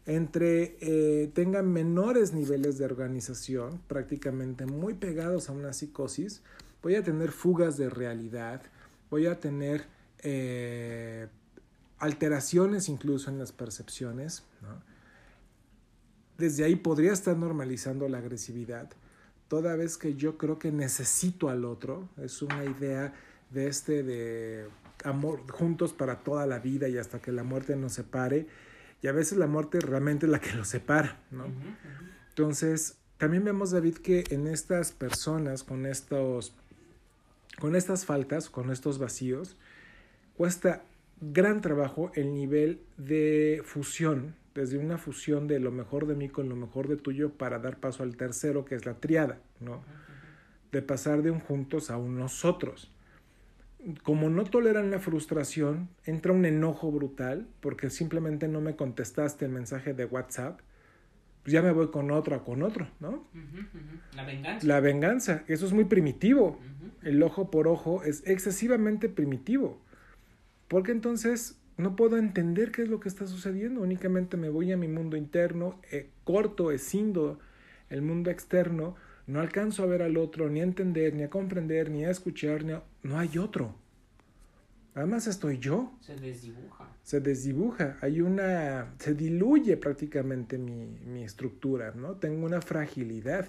[0.05, 6.41] entre eh, tengan menores niveles de organización, prácticamente muy pegados a una psicosis,
[6.81, 8.61] voy a tener fugas de realidad,
[9.09, 9.85] voy a tener
[10.23, 11.27] eh,
[11.99, 14.43] alteraciones incluso en las percepciones.
[16.37, 18.89] Desde ahí podría estar normalizando la agresividad,
[19.47, 23.13] toda vez que yo creo que necesito al otro, es una idea
[23.51, 24.67] de este de
[25.03, 28.47] amor juntos para toda la vida y hasta que la muerte nos separe
[29.03, 31.45] y a veces la muerte realmente es la que los separa, ¿no?
[32.29, 36.53] Entonces, también vemos, David, que en estas personas con estos,
[37.59, 39.55] con estas faltas, con estos vacíos,
[40.35, 40.83] cuesta
[41.21, 46.49] gran trabajo el nivel de fusión, desde una fusión de lo mejor de mí con
[46.49, 49.83] lo mejor de tuyo para dar paso al tercero, que es la triada, ¿no?
[50.71, 52.93] De pasar de un juntos a un nosotros
[54.03, 59.51] como no toleran la frustración, entra un enojo brutal porque simplemente no me contestaste el
[59.51, 60.59] mensaje de WhatsApp,
[61.43, 63.27] pues ya me voy con otro, con otro, ¿no?
[64.15, 64.65] La venganza.
[64.65, 66.59] La venganza, eso es muy primitivo.
[67.01, 69.81] El ojo por ojo es excesivamente primitivo.
[70.73, 74.75] Porque entonces no puedo entender qué es lo que está sucediendo, únicamente me voy a
[74.75, 77.37] mi mundo interno, eh, corto, escindo
[77.91, 78.95] el mundo externo,
[79.27, 82.65] no alcanzo a ver al otro, ni a entender, ni a comprender, ni a escuchar,
[82.65, 83.75] ni no hay otro.
[84.95, 85.95] Además estoy yo.
[86.01, 86.89] Se desdibuja.
[87.03, 87.99] Se desdibuja.
[88.01, 88.95] Hay una.
[88.97, 92.15] Se diluye prácticamente mi, mi estructura, ¿no?
[92.15, 93.45] Tengo una fragilidad.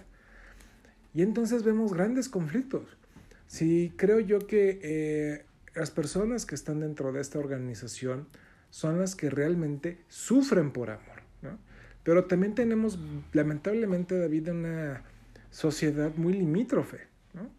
[1.15, 2.99] Y entonces vemos grandes conflictos.
[3.47, 8.29] Sí, creo yo que eh, las personas que están dentro de esta organización
[8.71, 11.59] son las que realmente sufren por amor, ¿no?
[12.03, 12.99] Pero también tenemos,
[13.33, 15.03] lamentablemente, David, una
[15.51, 17.51] sociedad muy limítrofe, ¿no?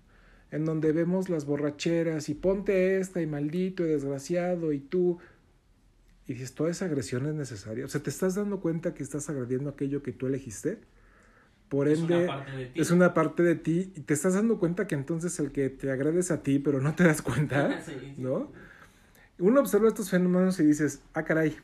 [0.52, 5.18] en donde vemos las borracheras y ponte esta y maldito y desgraciado y tú.
[6.28, 7.86] Y dices, ¿toda esa agresión es necesaria?
[7.86, 10.80] O sea, ¿te estás dando cuenta que estás agrediendo aquello que tú elegiste?
[11.70, 12.30] Por ende,
[12.76, 15.92] es una parte de ti y te estás dando cuenta que entonces el que te
[15.92, 17.82] agrades a ti, pero no te das cuenta,
[18.18, 18.52] ¿no?
[19.40, 21.58] Uno observa estos fenómenos y dices, ah, caray,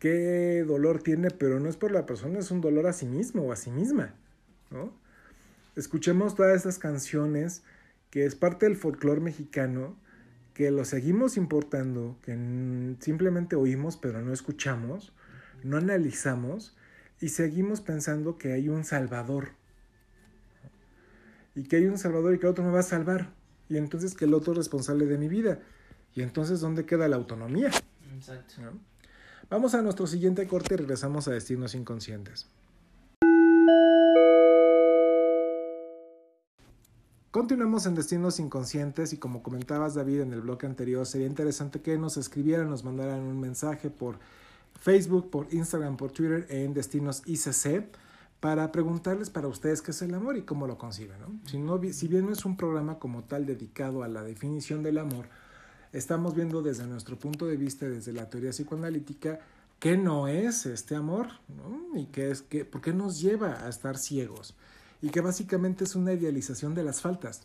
[0.00, 3.42] qué dolor tiene, pero no es por la persona, es un dolor a sí mismo
[3.42, 4.14] o a sí misma.
[4.70, 4.92] ¿no?
[5.76, 7.62] Escuchemos todas estas canciones
[8.10, 9.96] que es parte del folclore mexicano,
[10.54, 12.32] que lo seguimos importando, que
[12.98, 15.12] simplemente oímos pero no escuchamos,
[15.62, 16.76] no analizamos
[17.20, 19.50] y seguimos pensando que hay un salvador.
[21.54, 23.32] Y que hay un salvador y que el otro me va a salvar.
[23.68, 25.60] Y entonces que el otro es responsable de mi vida.
[26.14, 27.70] Y entonces, ¿dónde queda la autonomía?
[28.16, 28.62] Exacto.
[29.50, 32.48] Vamos a nuestro siguiente corte y regresamos a Destinos Inconscientes.
[37.30, 41.96] Continuamos en Destinos Inconscientes y como comentabas David en el bloque anterior, sería interesante que
[41.96, 44.18] nos escribieran, nos mandaran un mensaje por
[44.80, 47.84] Facebook, por Instagram, por Twitter en Destinos ICC
[48.40, 51.18] para preguntarles para ustedes qué es el amor y cómo lo conciben.
[51.44, 54.96] Si, no, si bien no es un programa como tal dedicado a la definición del
[54.96, 55.28] amor,
[55.92, 59.40] estamos viendo desde nuestro punto de vista, desde la teoría psicoanalítica,
[59.78, 61.28] qué no es este amor
[61.94, 64.54] y qué es, qué, por qué nos lleva a estar ciegos
[65.02, 67.42] y que básicamente es una idealización de las faltas.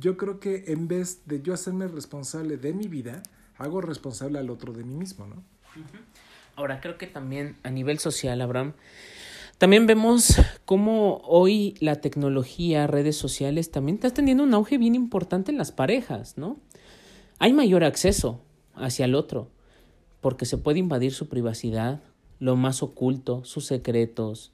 [0.00, 3.22] Yo creo que en vez de yo hacerme responsable de mi vida,
[3.58, 5.42] hago responsable al otro de mí mismo, ¿no?
[6.56, 8.74] Ahora, creo que también a nivel social, Abraham,
[9.58, 15.52] también vemos cómo hoy la tecnología, redes sociales, también está teniendo un auge bien importante
[15.52, 16.56] en las parejas, ¿no?
[17.38, 18.40] Hay mayor acceso
[18.74, 19.50] hacia el otro,
[20.20, 22.00] porque se puede invadir su privacidad,
[22.38, 24.52] lo más oculto, sus secretos,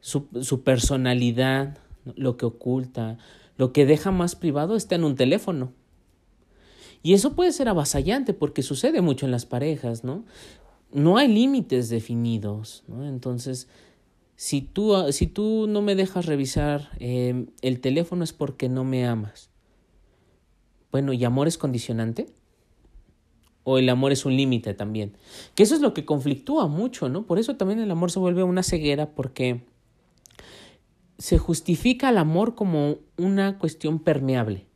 [0.00, 1.78] su, personalidad,
[2.16, 3.18] lo que oculta,
[3.56, 5.72] lo que deja más privado está en un teléfono.
[7.02, 10.24] Y eso puede ser avasallante porque sucede mucho en las parejas, ¿no?
[10.92, 13.06] No hay límites definidos, ¿no?
[13.06, 13.68] Entonces,
[14.36, 19.06] si tú, si tú no me dejas revisar eh, el teléfono es porque no me
[19.06, 19.50] amas.
[20.90, 22.26] Bueno, ¿y amor es condicionante?
[23.64, 25.16] ¿O el amor es un límite también?
[25.54, 27.26] Que eso es lo que conflictúa mucho, ¿no?
[27.26, 29.66] Por eso también el amor se vuelve una ceguera porque
[31.18, 34.67] se justifica el amor como una cuestión permeable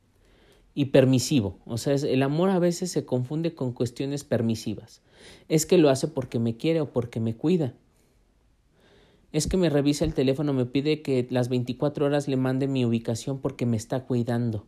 [0.75, 1.59] y permisivo.
[1.67, 5.03] O sea, el amor a veces se confunde con cuestiones permisivas.
[5.49, 7.75] Es que lo hace porque me quiere o porque me cuida.
[9.33, 12.85] Es que me revisa el teléfono, me pide que las 24 horas le mande mi
[12.85, 14.67] ubicación porque me está cuidando.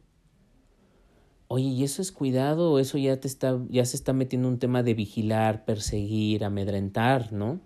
[1.48, 4.58] Oye, ¿y eso es cuidado o eso ya te está ya se está metiendo un
[4.58, 7.60] tema de vigilar, perseguir, amedrentar, ¿no?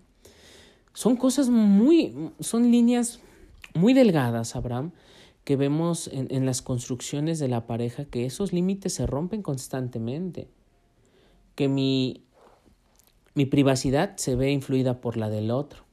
[0.92, 3.20] Son cosas muy son líneas
[3.74, 4.90] muy delgadas, Abraham,
[5.48, 10.46] que vemos en, en, las construcciones de la pareja que esos límites se rompen constantemente.
[11.54, 12.22] Que mi,
[13.32, 15.84] mi privacidad se ve influida por la del otro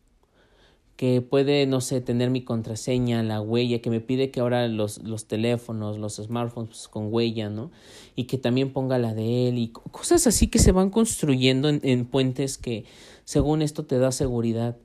[0.97, 5.01] que puede, no sé, tener mi contraseña, la huella, que me pide que ahora los,
[5.03, 7.71] los teléfonos, los smartphones pues, con huella, ¿no?
[8.17, 11.79] Y que también ponga la de él y cosas así que se van construyendo en,
[11.83, 12.83] en puentes que
[13.23, 14.75] según esto te da seguridad.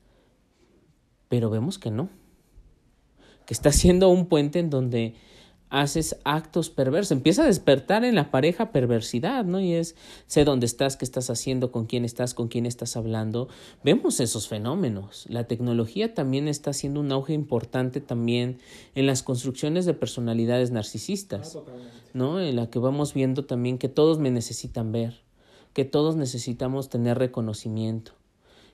[1.27, 2.20] Pero vemos que no.
[3.51, 5.13] Que está siendo un puente en donde
[5.69, 7.11] haces actos perversos.
[7.11, 9.59] Empieza a despertar en la pareja perversidad, ¿no?
[9.59, 13.49] Y es, sé dónde estás, qué estás haciendo, con quién estás, con quién estás hablando.
[13.83, 15.25] Vemos esos fenómenos.
[15.27, 18.59] La tecnología también está haciendo un auge importante también
[18.95, 21.59] en las construcciones de personalidades narcisistas, ah,
[22.13, 22.39] ¿no?
[22.39, 25.23] En la que vamos viendo también que todos me necesitan ver,
[25.73, 28.13] que todos necesitamos tener reconocimiento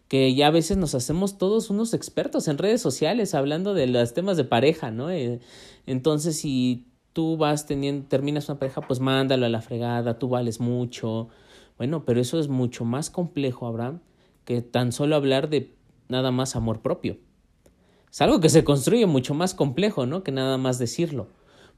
[0.08, 4.13] que ya a veces nos hacemos todos unos expertos en redes sociales hablando de los
[4.13, 5.10] temas de pareja, ¿no?
[5.10, 5.39] Eh,
[5.86, 10.60] entonces, si tú vas teniendo, terminas una pareja, pues mándalo a la fregada, tú vales
[10.60, 11.30] mucho.
[11.78, 14.00] Bueno, pero eso es mucho más complejo, Abraham,
[14.46, 15.76] que tan solo hablar de
[16.08, 17.17] nada más amor propio.
[18.10, 20.24] Es algo que se construye mucho más complejo, ¿no?
[20.24, 21.28] Que nada más decirlo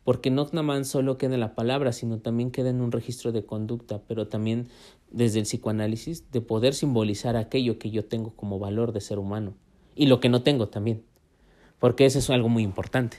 [0.03, 3.31] porque no nada más solo queda en la palabra, sino también queda en un registro
[3.31, 4.67] de conducta, pero también
[5.11, 9.53] desde el psicoanálisis de poder simbolizar aquello que yo tengo como valor de ser humano
[9.95, 11.03] y lo que no tengo también,
[11.79, 13.17] porque eso es algo muy importante.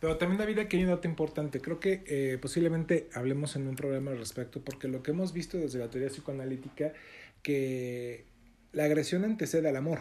[0.00, 3.76] Pero también David aquí hay un dato importante, creo que eh, posiblemente hablemos en un
[3.76, 6.94] programa al respecto, porque lo que hemos visto desde la teoría psicoanalítica,
[7.42, 8.24] que
[8.72, 10.00] la agresión antecede al amor.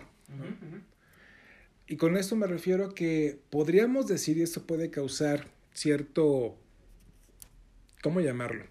[1.87, 6.55] Y con esto me refiero que podríamos decir, y esto puede causar cierto,
[8.01, 8.65] ¿cómo llamarlo?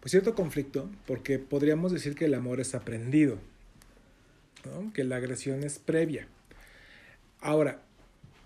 [0.00, 3.38] Pues cierto conflicto, porque podríamos decir que el amor es aprendido,
[4.94, 6.28] que la agresión es previa.
[7.40, 7.82] Ahora,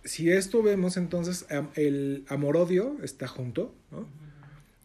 [0.05, 3.75] si esto vemos, entonces el amor-odio está junto,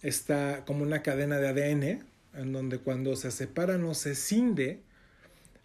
[0.01, 4.81] está como una cadena de ADN, en donde cuando se separan o se cinde,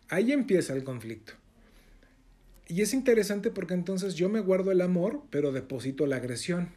[0.08, 1.32] ahí empieza el conflicto.
[2.68, 6.68] Y es interesante porque entonces yo me guardo el amor, pero deposito la agresión.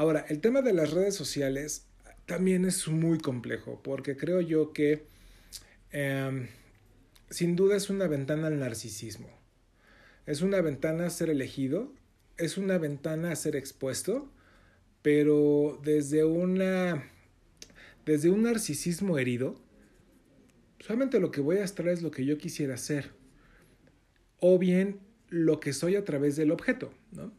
[0.00, 1.84] Ahora, el tema de las redes sociales
[2.24, 5.04] también es muy complejo, porque creo yo que
[5.92, 6.46] em,
[7.28, 9.28] sin duda es una ventana al narcisismo.
[10.24, 11.92] Es una ventana a ser elegido,
[12.38, 14.32] es una ventana a ser expuesto,
[15.02, 17.04] pero desde una
[18.06, 19.60] desde un narcisismo herido,
[20.78, 23.10] solamente lo que voy a estar es lo que yo quisiera ser,
[24.38, 27.38] o bien lo que soy a través del objeto, ¿no?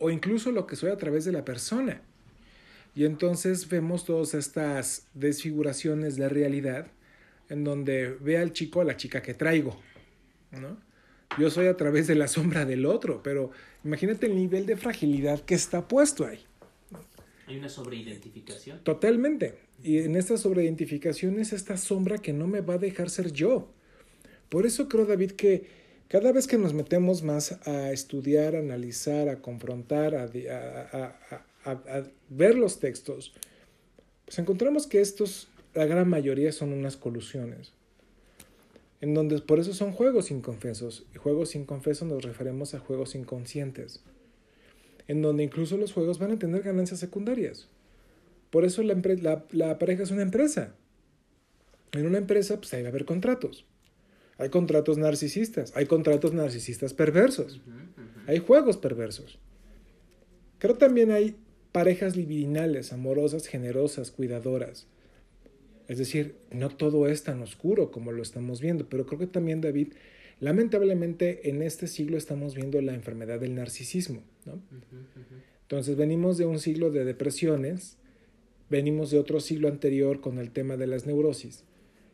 [0.00, 2.02] O incluso lo que soy a través de la persona.
[2.96, 6.88] Y entonces vemos todas estas desfiguraciones de realidad
[7.48, 9.78] en donde ve al chico a la chica que traigo,
[10.50, 10.76] ¿no?
[11.38, 13.52] Yo soy a través de la sombra del otro, pero
[13.84, 16.40] imagínate el nivel de fragilidad que está puesto ahí.
[17.46, 18.82] Hay una sobreidentificación.
[18.82, 19.58] Totalmente.
[19.82, 23.70] Y en esta sobreidentificación es esta sombra que no me va a dejar ser yo.
[24.48, 25.66] Por eso creo, David, que
[26.10, 30.28] cada vez que nos metemos más a estudiar, analizar, a confrontar, a,
[32.28, 33.32] ver los textos,
[34.24, 37.72] pues encontramos que estos, la gran mayoría son unas colusiones.
[39.00, 41.06] En donde por eso son juegos inconfesos.
[41.14, 44.00] Y juegos inconfesos nos referimos a juegos inconscientes.
[45.06, 47.68] En donde incluso los juegos van a tener ganancias secundarias.
[48.50, 50.74] Por eso la, la pareja es una empresa.
[51.92, 53.64] En una empresa pues ahí va a haber contratos.
[54.40, 57.60] Hay contratos narcisistas, hay contratos narcisistas perversos,
[58.26, 59.38] hay juegos perversos.
[60.58, 61.36] Creo también hay
[61.72, 64.86] parejas libidinales, amorosas, generosas, cuidadoras.
[65.88, 69.60] Es decir, no todo es tan oscuro como lo estamos viendo, pero creo que también
[69.60, 69.92] David,
[70.40, 74.22] lamentablemente en este siglo estamos viendo la enfermedad del narcisismo.
[75.62, 77.98] Entonces venimos de un siglo de depresiones,
[78.70, 81.64] venimos de otro siglo anterior con el tema de las neurosis.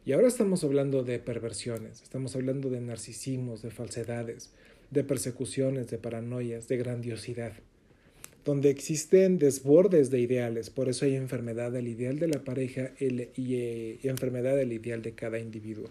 [0.07, 4.53] Y ahora estamos hablando de perversiones, estamos hablando de narcisismos, de falsedades,
[4.93, 7.55] de persecuciones, de paranoias, de grandiosidad,
[8.45, 13.31] donde existen desbordes de ideales, por eso hay enfermedad del ideal de la pareja y,
[13.35, 15.91] y enfermedad del ideal de cada individuo.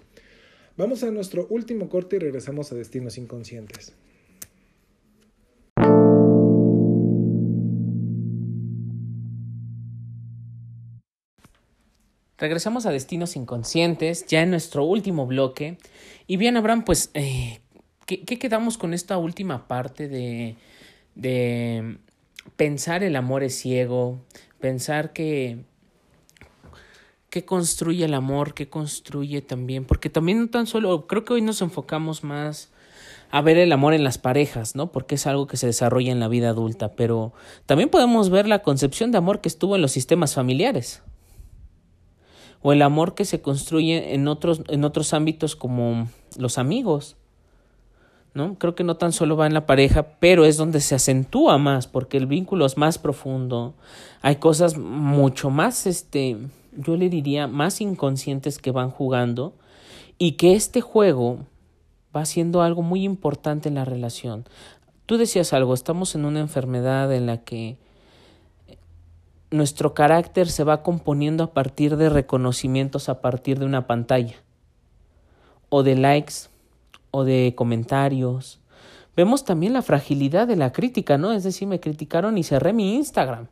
[0.78, 3.92] Vamos a nuestro último corte y regresamos a Destinos Inconscientes.
[12.46, 15.80] Regresamos a Destinos Inconscientes, ya en nuestro último bloque.
[16.28, 17.60] Y bien, Abraham, pues, eh,
[18.06, 20.56] ¿qué, quedamos con esta última parte de,
[21.16, 21.98] de
[22.56, 24.20] pensar el amor es ciego,
[24.60, 25.58] pensar que,
[27.32, 31.42] que construye el amor, que construye también, porque también no tan solo, creo que hoy
[31.42, 32.70] nos enfocamos más
[33.32, 34.92] a ver el amor en las parejas, ¿no?
[34.92, 37.34] Porque es algo que se desarrolla en la vida adulta, pero
[37.66, 41.02] también podemos ver la concepción de amor que estuvo en los sistemas familiares
[42.68, 47.16] o el amor que se construye en otros, en otros ámbitos como los amigos.
[48.34, 48.56] ¿no?
[48.58, 51.86] Creo que no tan solo va en la pareja, pero es donde se acentúa más,
[51.86, 53.76] porque el vínculo es más profundo.
[54.24, 56.38] Hay cosas mucho más, este,
[56.76, 59.54] yo le diría, más inconscientes que van jugando
[60.18, 61.46] y que este juego
[62.16, 64.44] va siendo algo muy importante en la relación.
[65.06, 67.78] Tú decías algo, estamos en una enfermedad en la que
[69.58, 74.36] nuestro carácter se va componiendo a partir de reconocimientos a partir de una pantalla,
[75.70, 76.50] o de likes,
[77.12, 78.60] o de comentarios.
[79.16, 81.32] Vemos también la fragilidad de la crítica, ¿no?
[81.32, 83.48] Es decir, me criticaron y cerré mi Instagram.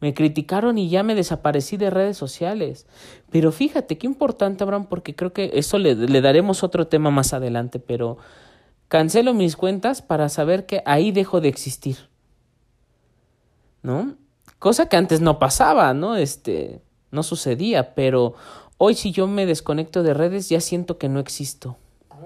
[0.00, 2.86] Me criticaron y ya me desaparecí de redes sociales.
[3.30, 7.32] Pero fíjate qué importante, Abraham, porque creo que eso le, le daremos otro tema más
[7.32, 8.18] adelante, pero
[8.88, 11.96] cancelo mis cuentas para saber que ahí dejo de existir.
[13.82, 14.16] ¿No?
[14.60, 16.16] Cosa que antes no pasaba, ¿no?
[16.16, 18.34] Este, no sucedía, pero
[18.76, 21.78] hoy si yo me desconecto de redes ya siento que no existo.
[22.10, 22.18] Ah,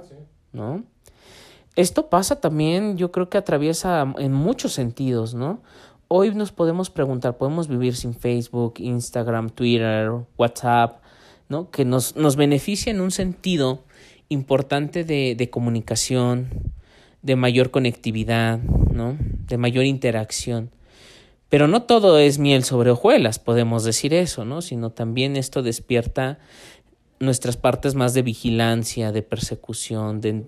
[0.53, 0.83] ¿No?
[1.77, 5.63] Esto pasa también, yo creo que atraviesa en muchos sentidos, ¿no?
[6.09, 11.03] Hoy nos podemos preguntar, ¿podemos vivir sin Facebook, Instagram, Twitter, WhatsApp,
[11.49, 11.71] ¿no?
[11.71, 13.85] Que nos, nos beneficia en un sentido
[14.29, 16.49] importante de, de comunicación,
[17.23, 19.17] de mayor conectividad, ¿no?
[19.21, 20.71] De mayor interacción.
[21.55, 24.61] Pero no todo es miel sobre hojuelas, podemos decir eso, ¿no?
[24.61, 26.41] Sino también esto despierta
[27.21, 30.47] nuestras partes más de vigilancia, de persecución, de,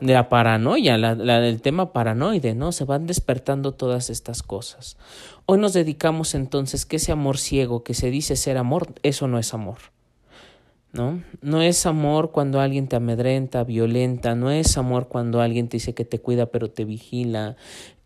[0.00, 2.72] la paranoia, el tema paranoide, ¿no?
[2.72, 4.96] Se van despertando todas estas cosas.
[5.44, 9.38] Hoy nos dedicamos entonces que ese amor ciego que se dice ser amor, eso no
[9.38, 9.76] es amor.
[10.94, 11.22] ¿No?
[11.42, 15.92] No es amor cuando alguien te amedrenta, violenta, no es amor cuando alguien te dice
[15.92, 17.56] que te cuida pero te vigila.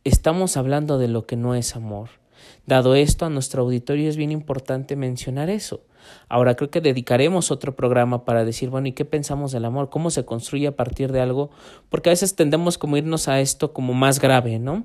[0.03, 2.22] Estamos hablando de lo que no es amor.
[2.67, 5.83] Dado esto, a nuestro auditorio es bien importante mencionar eso.
[6.29, 9.91] Ahora creo que dedicaremos otro programa para decir, bueno, ¿y qué pensamos del amor?
[9.91, 11.51] ¿Cómo se construye a partir de algo?
[11.89, 14.85] Porque a veces tendemos como irnos a esto como más grave, ¿no?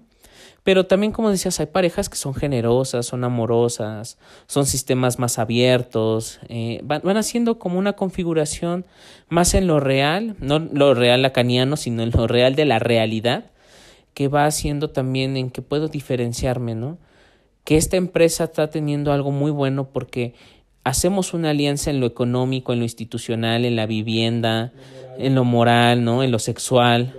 [0.64, 4.18] Pero también, como decías, hay parejas que son generosas, son amorosas,
[4.48, 8.86] son sistemas más abiertos, eh, van, van, haciendo como una configuración
[9.30, 13.46] más en lo real, no lo real lacaniano, sino en lo real de la realidad,
[14.14, 16.98] que va haciendo también en que puedo diferenciarme, ¿no?
[17.68, 20.34] Que esta empresa está teniendo algo muy bueno porque
[20.86, 24.72] hacemos una alianza en lo económico, en lo institucional, en la vivienda,
[25.18, 26.24] en lo moral, ¿no?
[26.24, 27.13] En lo sexual,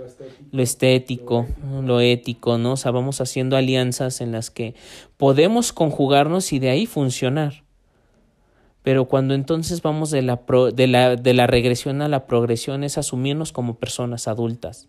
[0.51, 1.45] lo estético,
[1.83, 2.71] lo ético, ¿no?
[2.71, 4.73] O sea, vamos haciendo alianzas en las que
[5.17, 7.63] podemos conjugarnos y de ahí funcionar.
[8.81, 12.83] Pero cuando entonces vamos de la, pro, de la, de la regresión a la progresión
[12.83, 14.87] es asumirnos como personas adultas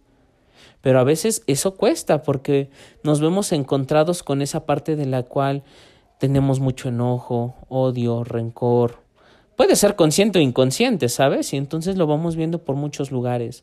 [0.80, 2.70] pero a veces eso cuesta porque
[3.02, 5.62] nos vemos encontrados con esa parte de la cual
[6.18, 8.98] tenemos mucho enojo, odio, rencor.
[9.56, 11.52] Puede ser consciente o inconsciente, ¿sabes?
[11.52, 13.62] Y entonces lo vamos viendo por muchos lugares.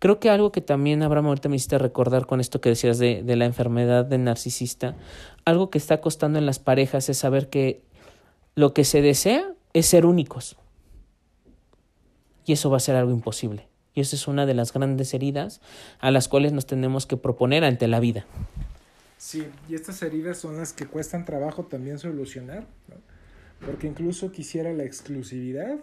[0.00, 3.22] Creo que algo que también, Abraham, ahorita me hiciste recordar con esto que decías de,
[3.22, 4.96] de la enfermedad de narcisista,
[5.44, 7.84] algo que está costando en las parejas es saber que
[8.56, 10.56] lo que se desea es ser únicos.
[12.44, 13.68] Y eso va a ser algo imposible.
[13.96, 15.62] Y esa es una de las grandes heridas
[15.98, 18.26] a las cuales nos tenemos que proponer ante la vida.
[19.16, 22.96] Sí, y estas heridas son las que cuestan trabajo también solucionar, ¿no?
[23.64, 25.78] porque incluso quisiera la exclusividad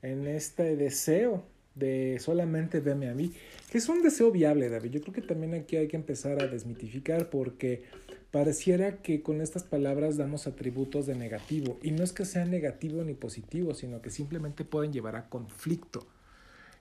[0.00, 3.34] en este deseo de solamente veme a mí,
[3.70, 4.92] que es un deseo viable, David.
[4.92, 7.82] Yo creo que también aquí hay que empezar a desmitificar porque
[8.30, 13.04] pareciera que con estas palabras damos atributos de negativo y no es que sea negativo
[13.04, 16.06] ni positivo, sino que simplemente pueden llevar a conflicto.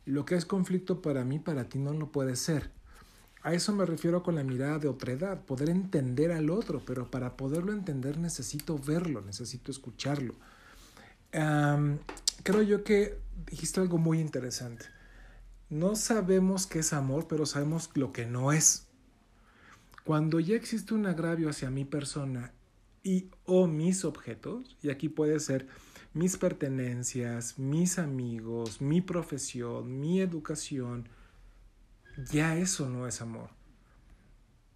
[0.06, 2.72] Lo que es conflicto para mí, para ti no lo puede ser.
[3.44, 7.36] A eso me refiero con la mirada de otredad, poder entender al otro, pero para
[7.36, 10.34] poderlo entender necesito verlo, necesito escucharlo.
[11.34, 11.98] Um,
[12.44, 13.18] creo yo que
[13.50, 14.86] dijiste algo muy interesante.
[15.70, 18.88] No sabemos qué es amor, pero sabemos lo que no es.
[20.06, 22.54] Cuando ya existe un agravio hacia mi persona
[23.04, 25.68] y o mis objetos, y aquí puede ser
[26.14, 31.10] mis pertenencias, mis amigos, mi profesión, mi educación,
[32.32, 33.50] ya eso no es amor.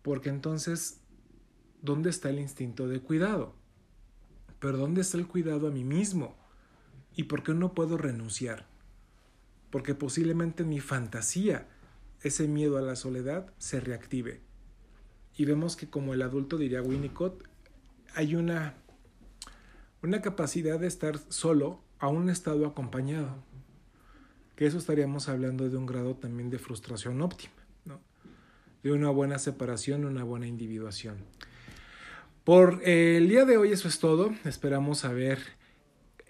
[0.01, 1.01] Porque entonces,
[1.81, 3.53] ¿dónde está el instinto de cuidado?
[4.59, 6.35] Pero ¿dónde está el cuidado a mí mismo?
[7.15, 8.65] ¿Y por qué no puedo renunciar?
[9.69, 11.67] Porque posiblemente mi fantasía,
[12.23, 14.41] ese miedo a la soledad, se reactive.
[15.35, 17.43] Y vemos que como el adulto diría Winnicott,
[18.15, 18.75] hay una
[20.01, 23.35] una capacidad de estar solo a un estado acompañado.
[24.55, 27.53] Que eso estaríamos hablando de un grado también de frustración óptima,
[27.85, 27.99] ¿no?
[28.83, 31.17] de una buena separación, una buena individuación.
[32.43, 34.33] Por el día de hoy eso es todo.
[34.45, 35.39] Esperamos haber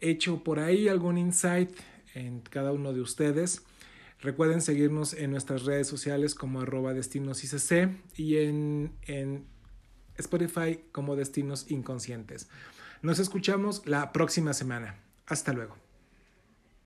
[0.02, 1.72] hecho por ahí algún insight
[2.16, 3.64] en cada uno de ustedes.
[4.20, 9.46] Recuerden seguirnos en nuestras redes sociales como arroba destinos ICC y en, en
[10.18, 12.50] Spotify como destinos inconscientes.
[13.02, 14.96] Nos escuchamos la próxima semana.
[15.28, 15.87] Hasta luego.